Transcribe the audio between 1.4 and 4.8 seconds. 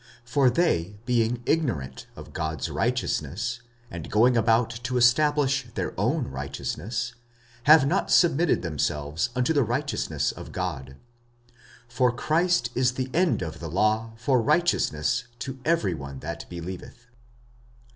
ignorant of God's righteousness, and going about